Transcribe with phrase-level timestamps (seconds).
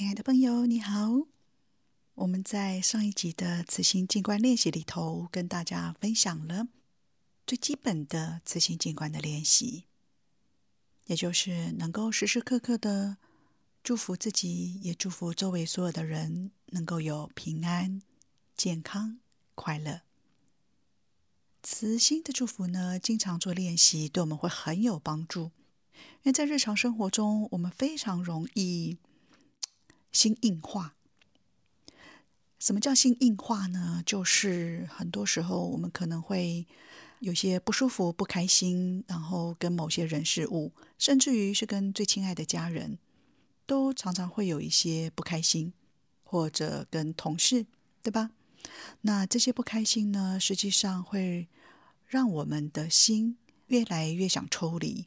[0.00, 1.26] 亲爱的朋友，你好。
[2.14, 6.68] 我们在上一集的慈心静观练习里头，跟大家分享了
[7.46, 9.84] 最基本的慈心静观的练习，
[11.04, 13.18] 也就是能够时时刻刻的
[13.84, 18.00] 祝福自己，也祝福周围所有的人，能够有平安、
[18.56, 19.18] 健康、
[19.54, 20.00] 快乐。
[21.62, 25.50] 慈心的祝福呢，经常做练习，对我们会很有帮助。
[26.22, 28.96] 因为在日常生活中，我们非常容易
[30.12, 30.94] 心硬化。
[32.58, 34.02] 什么叫心硬化呢？
[34.04, 36.66] 就是很多时候我们可能会
[37.20, 42.98] 有些不舒服、不开心，然后跟某些人事物，甚至于是跟最亲爱的家人，
[43.66, 45.72] 都常常会有一些不开心，
[46.22, 47.64] 或者跟同事，
[48.02, 48.30] 对吧？
[49.00, 51.48] 那这些不开心呢，实际上会
[52.06, 55.06] 让我们的心越来越想抽离。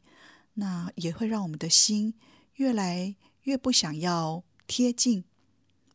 [0.54, 2.14] 那也会让我们的心
[2.54, 5.24] 越来越不想要贴近，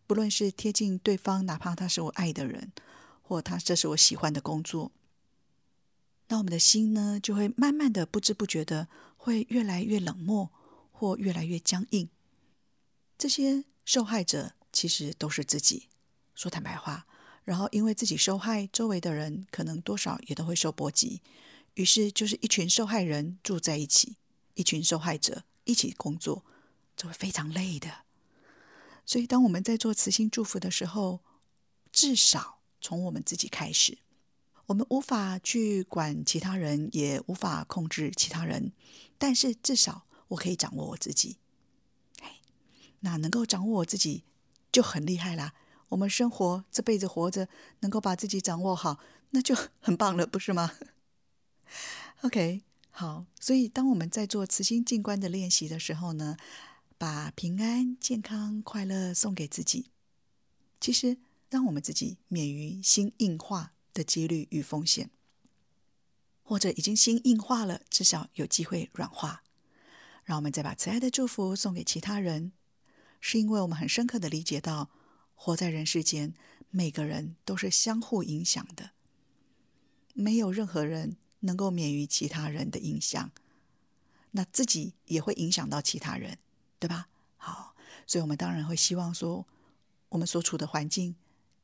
[0.07, 2.71] 不论是贴近对方，哪怕他是我爱的人，
[3.21, 4.91] 或他这是我喜欢的工作，
[6.27, 10.51] 那我们的心呢，就会慢慢的不知不觉的会越来越冷漠，
[10.91, 12.09] 或越来越僵硬。
[13.17, 15.89] 这些受害者其实都是自己，
[16.35, 17.05] 说坦白话，
[17.43, 21.21] 然后因为自己受害，周围的人可能多少也都会受波及，
[21.73, 24.17] 于是就是一群受害人住在一起。
[24.55, 26.43] 一群受害者一起工作，
[26.97, 27.89] 这会非常累的。
[29.09, 31.21] 所以，当我们在做慈心祝福的时候，
[31.91, 33.97] 至少从我们自己开始。
[34.67, 38.71] 我们无法去管其他人，也无法控制其他人，
[39.17, 41.37] 但是至少我可以掌握我自己。
[42.21, 42.39] 哎，
[42.99, 44.25] 那能够掌握我自己
[44.71, 45.55] 就很厉害啦。
[45.87, 47.49] 我们生活这辈子活着，
[47.79, 48.99] 能够把自己掌握好，
[49.31, 50.73] 那就很棒了，不是吗
[52.21, 52.61] ？OK。
[52.91, 56.37] 好，所以当我们在做慈心静观的练习的时候呢，
[56.99, 59.85] 把平安、健康、快乐送给自己，
[60.81, 61.17] 其实
[61.49, 65.09] 让我们自己免于心硬化的几率与风险，
[66.43, 69.43] 或者已经心硬化了，至少有机会软化。
[70.25, 72.51] 让我们再把慈爱的祝福送给其他人，
[73.21, 74.89] 是因为我们很深刻的理解到，
[75.33, 76.33] 活在人世间，
[76.69, 78.91] 每个人都是相互影响的，
[80.13, 81.15] 没有任何人。
[81.41, 83.31] 能够免于其他人的影响，
[84.31, 86.37] 那自己也会影响到其他人，
[86.79, 87.07] 对吧？
[87.37, 87.75] 好，
[88.07, 89.45] 所以我们当然会希望说，
[90.09, 91.15] 我们所处的环境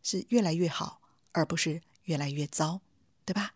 [0.03, 2.81] 是越来越好，而不是越来越糟，
[3.25, 3.55] 对吧？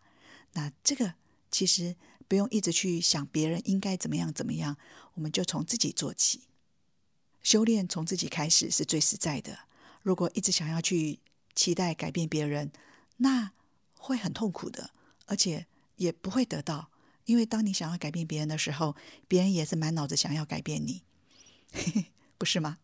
[0.54, 1.14] 那这个
[1.50, 1.94] 其实
[2.26, 4.76] 不用一直去想别人应该怎么样怎么样，
[5.14, 6.48] 我们就从自己做起，
[7.42, 9.58] 修炼从自己开始是最实在的。
[10.02, 11.20] 如果一直想要去
[11.54, 12.72] 期待改变别人，
[13.18, 13.52] 那
[13.96, 14.90] 会很痛苦的，
[15.26, 15.66] 而且。
[16.00, 16.90] 也不会得到，
[17.26, 18.96] 因为当你想要改变别人的时候，
[19.28, 21.02] 别人也是满脑子想要改变你，
[21.72, 22.06] 嘿 嘿
[22.38, 22.78] 不是吗？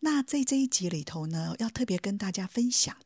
[0.00, 2.96] 那在这一集里头呢，要特别跟大家分享，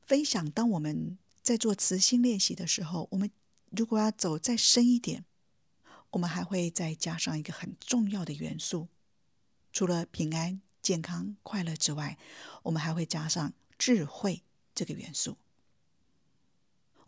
[0.00, 3.30] 分享当我们在做慈心练习的时候，我们
[3.70, 5.24] 如果要走再深一点，
[6.10, 8.88] 我们还会再加上一个很重要的元素，
[9.72, 12.18] 除了平安、健康、快乐之外，
[12.64, 14.42] 我们还会加上智慧
[14.74, 15.36] 这个元素。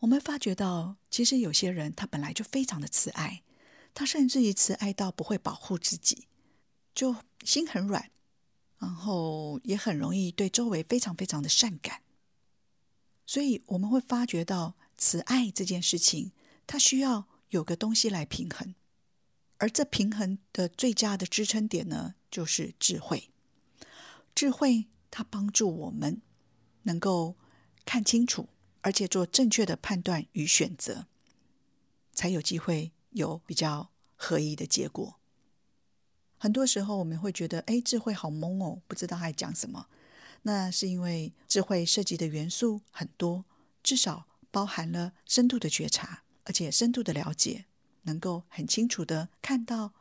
[0.00, 3.42] 我们发觉到，其实有些人他本来就非常的慈爱，
[3.94, 6.28] 他甚至于慈爱到不会保护自己，
[6.94, 8.10] 就心很软，
[8.78, 12.02] 然后也很容易对周围非常非常的善感。
[13.26, 16.32] 所以我们会发觉到，慈爱这件事情，
[16.66, 18.74] 它需要有个东西来平衡，
[19.58, 23.30] 而这平衡的最佳的支撑点呢，就是智慧。
[24.34, 26.22] 智慧它帮助我们
[26.82, 27.36] 能够
[27.84, 28.48] 看清楚。
[28.86, 31.06] 而且做正确的判断与选择，
[32.12, 35.18] 才有机会有比较合宜的结果。
[36.36, 39.86] 很多时候我们会觉得，哎，智慧好懵哦，不知道他在讲什么。
[40.42, 43.44] 那是因为智慧涉及的元素很多，
[43.82, 47.64] 至少包含了深度的觉察，而且深度的了解，
[48.02, 49.94] 能够很清楚的看到，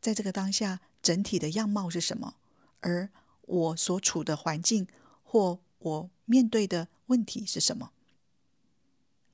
[0.00, 2.36] 在这个当下整体的样貌是什么，
[2.80, 3.10] 而
[3.42, 4.86] 我所处的环境
[5.22, 7.92] 或我面对的问题是什么。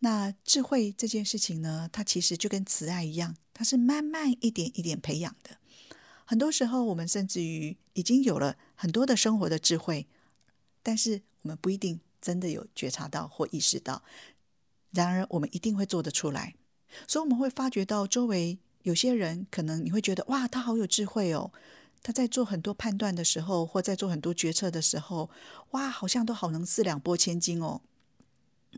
[0.00, 5.58] 那智慧这件事情呢，它其实就跟慈爱一样，它是慢慢一点一点培养的。
[6.28, 10.06] 很多时候，我们甚至于已经有了很多的生活的智慧，
[10.82, 14.02] 但是我们不一定真的有觉察到或意识到。
[14.90, 16.54] 然而，我们一定会做得出来。
[17.06, 21.50] 所以，我们会发觉到周围有些人，可能你会觉得哇，他好有智慧哦。
[22.02, 25.30] 他在做很多判断的时候，或在做很多决策的时候，
[25.70, 27.80] 哇，好像都好能四两拨千斤哦。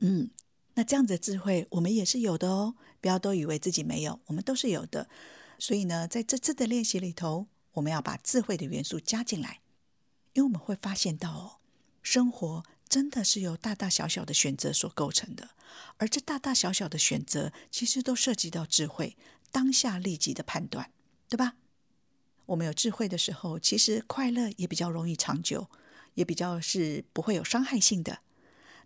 [0.01, 0.31] 嗯。
[0.75, 2.77] 那这样子的智慧，我们也是有的哦。
[3.01, 5.09] 不要都以为自己没有，我们都是有的。
[5.61, 9.61] 所以呢，在这次的练习里头，我们要把智慧的元素加进来，
[10.33, 11.61] 因为我们会发现到哦，
[12.03, 15.51] 生活真的是由大大小小的选择所构成的，
[15.99, 19.19] 而这大大小小的选择，其实都涉及到智慧，
[19.53, 20.91] 当下立即的判断，
[21.29, 21.57] 对吧？
[22.47, 25.69] 我们有智慧的时候，其实快乐也比较容易长久，
[26.15, 28.21] 也比较是不会有伤害性的。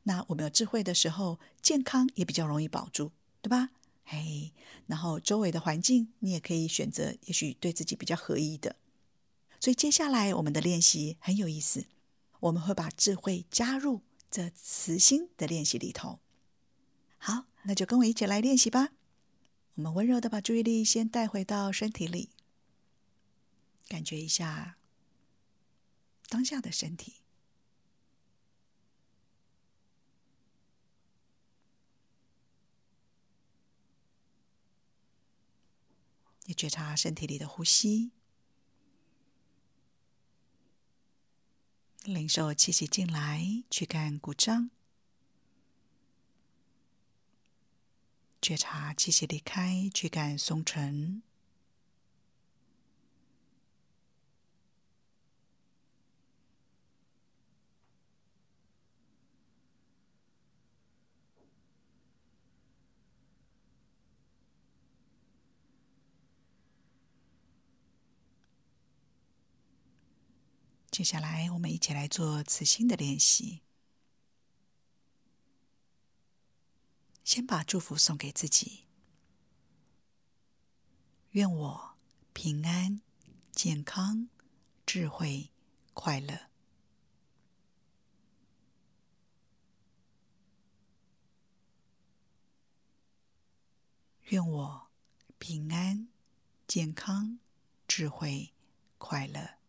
[0.03, 3.71] 那我们有智慧的时候，健康也比较容易保住，对吧？
[4.05, 4.53] 嘿，
[4.87, 8.77] 然后周围的环境，你也可以选择，也许对自己比较合意的。
[9.59, 11.87] 所以接下来我们的练习很有意思，
[12.41, 16.21] 我们会把智慧加入这慈心的练习里头。
[17.17, 18.91] 好，那就跟我一起来练习吧。
[19.77, 22.29] 我们温柔的把注意力先带回到身体里，
[23.89, 24.77] 感觉一下
[26.29, 27.24] 当下的身体。
[36.45, 38.11] 你觉察身体里的呼吸，
[42.05, 44.69] 领受气息进来，去干鼓胀；
[48.43, 51.23] 觉察气息离开，去干松沉。
[71.05, 73.61] 接下来，我们一起来做慈心的练习。
[77.23, 78.87] 先把祝福送给自己，
[81.33, 81.97] 愿我
[82.33, 83.03] 平安、
[83.53, 84.31] 健康、
[84.87, 85.51] 智慧、
[85.93, 86.49] 快乐。
[94.31, 94.89] 愿我
[95.39, 96.09] 平安、
[96.67, 97.39] 健康、
[97.87, 98.55] 智慧、
[98.97, 99.64] 快乐。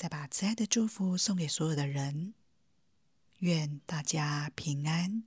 [0.00, 2.32] 再把慈爱的祝福送给所有的人，
[3.40, 5.24] 愿大家平安、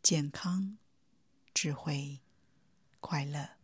[0.00, 0.78] 健康、
[1.52, 2.20] 智慧、
[3.00, 3.56] 快乐。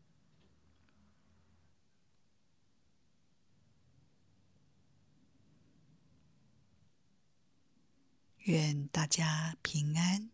[8.38, 10.30] 愿大家平安、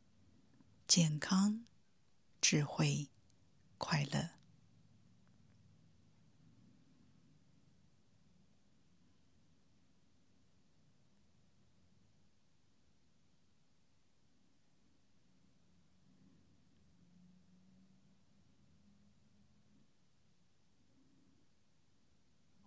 [0.88, 1.66] 健康、
[2.40, 3.10] 智慧、
[3.76, 4.30] 快乐。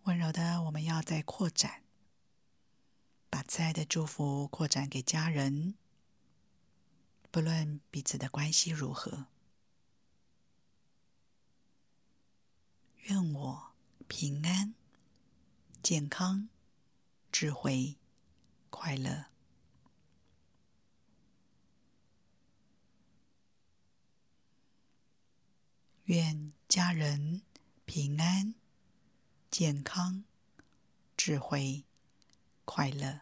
[0.07, 1.83] 温柔的，我们要再扩展，
[3.29, 5.75] 把慈爱的祝福扩展给家人，
[7.29, 9.27] 不论彼此的关系如何。
[13.03, 13.75] 愿我
[14.07, 14.73] 平安、
[15.83, 16.49] 健康、
[17.31, 17.97] 智慧、
[18.71, 19.25] 快乐。
[26.05, 27.43] 愿家人
[27.85, 28.55] 平安。
[29.57, 30.25] 健康、
[31.15, 31.85] 智慧、
[32.65, 33.21] 快乐。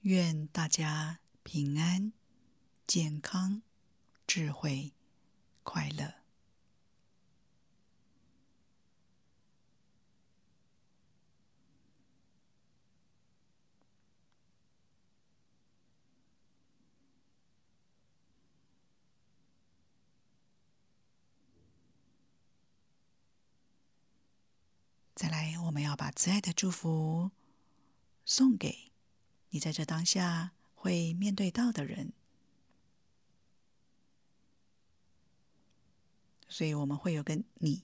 [0.00, 2.12] 愿大家平安、
[2.84, 3.62] 健康、
[4.26, 4.92] 智慧、
[5.62, 6.17] 快乐。
[25.18, 27.32] 再来，我们要把慈爱的祝福
[28.24, 28.92] 送给
[29.50, 32.12] 你，在这当下会面对到的人。
[36.48, 37.82] 所以，我们会有个你。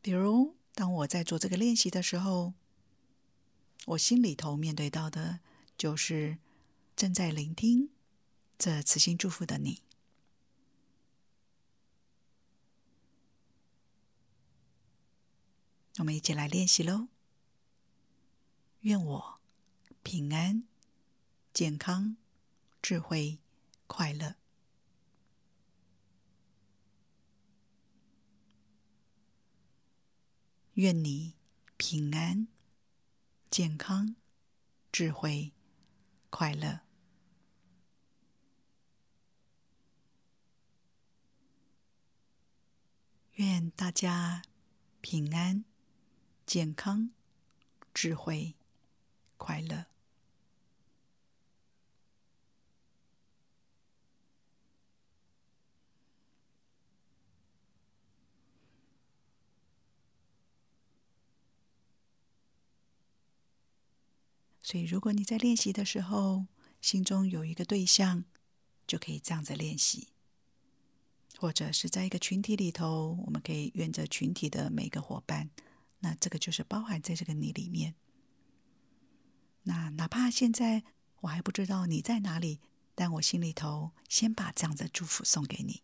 [0.00, 2.54] 比如，当我在做这个练习的时候，
[3.86, 5.40] 我心里头面对到的
[5.76, 6.38] 就是
[6.94, 7.90] 正在聆听
[8.56, 9.82] 这慈心祝福的你。
[15.98, 17.06] 我们一起来练习喽！
[18.80, 19.40] 愿我
[20.02, 20.64] 平安、
[21.52, 22.16] 健康、
[22.82, 23.38] 智慧、
[23.86, 24.34] 快乐。
[30.72, 31.36] 愿你
[31.76, 32.48] 平安、
[33.48, 34.16] 健康、
[34.90, 35.52] 智慧、
[36.28, 36.80] 快乐。
[43.34, 44.42] 愿大家
[45.00, 45.64] 平安。
[46.46, 47.10] 健康、
[47.92, 48.54] 智慧、
[49.36, 49.86] 快乐。
[64.66, 66.46] 所以，如果你在练习的时候，
[66.80, 68.24] 心中有一个对象，
[68.86, 70.08] 就可以这样子练习；
[71.38, 75.50] 或者是在一个群体里头，我们可以愿着群体的每个伙伴，
[76.04, 77.94] 那这个就是包含在这个你里面。
[79.62, 80.84] 那哪怕现在
[81.22, 82.60] 我还不知道你在哪里，
[82.94, 85.82] 但我心里头先把这样的祝福送给你。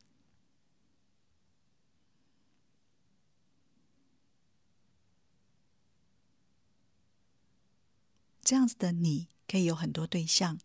[8.42, 10.58] 这样子的你可以有很多对象，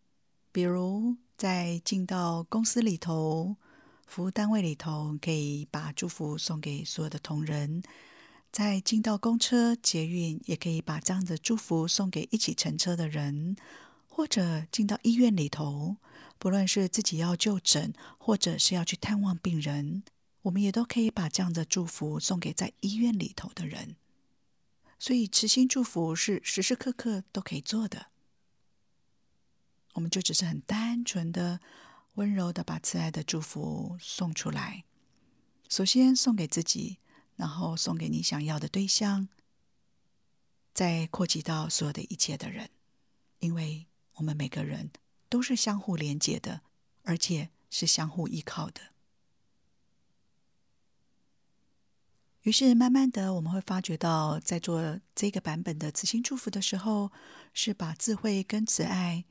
[0.51, 3.55] 比如在进到公司里头、
[4.05, 7.81] 服务单位里头，可以把祝福送给所有的同仁；
[8.55, 13.57] 在进到公车、捷运，也可以把这样的祝福送给一起乘车的人；
[14.07, 15.97] 或者进到医院里头，
[16.39, 20.03] 不论是自己要就诊，或者是要去探望病人，
[20.43, 23.97] 我们也都可以把这样的祝福送给在医院里头的人。
[24.99, 28.05] 所以，慈心祝福是时时刻刻都可以做的。
[29.95, 31.59] 我们就只是很单纯的、
[32.13, 34.85] 温柔的把慈爱的祝福送出来。
[35.67, 36.99] 首先送给自己，
[37.35, 39.27] 然后送给你想要的对象，
[40.73, 42.69] 再扩及到所有的一切的人。
[43.39, 44.91] 因为我们每个人
[45.29, 46.61] 都是相互连接的，
[47.03, 48.81] 而且是相互依靠的。
[52.41, 57.11] 于是，慢慢的，我们会发觉到，在做这个版本的慈心祝福的时候，
[57.53, 59.25] 是把智慧跟慈爱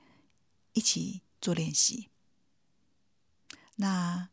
[0.72, 2.10] 一起做练习。
[3.76, 4.30] 那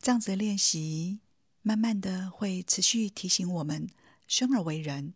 [0.00, 1.20] 这样子的练习，
[1.62, 3.88] 慢慢的会持续提醒我们，
[4.26, 5.14] 生而为人，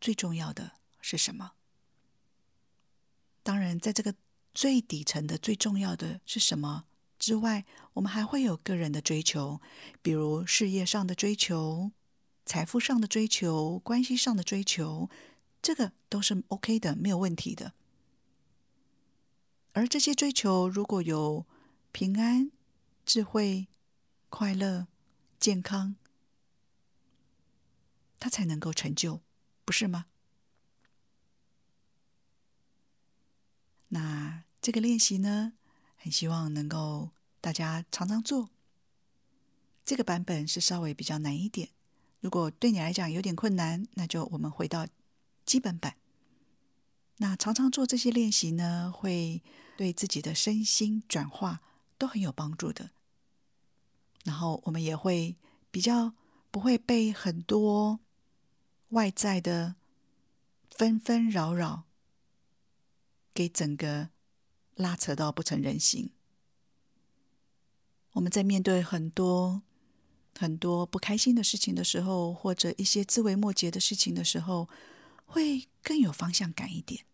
[0.00, 1.52] 最重要的是什么？
[3.42, 4.14] 当然，在这个
[4.54, 6.84] 最底层的最重要的是什么
[7.18, 7.64] 之外，
[7.94, 9.60] 我们还会有个人的追求，
[10.00, 11.92] 比如事业上的追求。
[12.44, 15.08] 财富上的追求，关系上的追求，
[15.62, 17.72] 这个都是 OK 的，没有问题的。
[19.72, 21.46] 而这些追求如果有
[21.92, 22.50] 平安、
[23.06, 23.68] 智慧、
[24.28, 24.88] 快乐、
[25.42, 25.96] 健康，
[28.20, 29.20] 他才能够成就，
[29.64, 30.06] 不是吗？
[33.88, 35.54] 那这个练习呢，
[35.96, 38.50] 很希望能够大家常常做。
[39.84, 41.70] 这个版本是稍微比较难一点。
[42.20, 44.86] 如果对你来讲有点困难，那就我们回到
[45.44, 45.96] 基本版。
[47.16, 49.42] 那常常做这些练习呢，会
[49.76, 51.60] 对自己的身心转化
[51.98, 52.92] 都很有帮助的。
[54.24, 55.36] 然后我们也会
[55.70, 56.12] 比较
[56.50, 58.00] 不会被很多
[58.90, 59.76] 外在的
[60.70, 61.84] 纷纷扰扰
[63.34, 64.10] 给整个
[64.74, 66.10] 拉扯到不成人形。
[68.12, 69.62] 我们在面对很多。
[70.38, 74.66] 很多不开心的事情的时候，或者一些枝微末节的事情的时候，
[75.26, 77.04] 会更有方向感一点。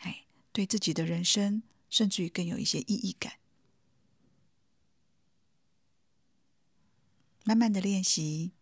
[0.00, 3.38] 哎，对自己的人生，甚至于更有一些意义感。
[7.44, 8.52] 慢慢的练习，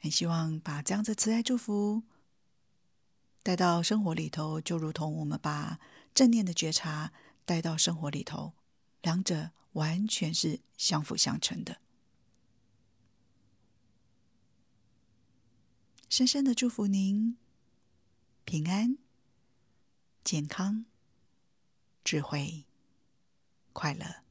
[0.00, 2.02] 很希望把这样子慈爱祝福
[3.42, 5.78] 带到生活里头，就如同我们把
[6.14, 7.12] 正念的觉察
[7.44, 8.54] 带到生活里头，
[9.02, 11.80] 两者完全是相辅相成的。
[16.08, 17.36] 深深的祝福您
[18.44, 18.98] 平安、
[20.22, 20.84] 健康、
[22.04, 22.64] 智慧、
[23.72, 24.21] 快乐。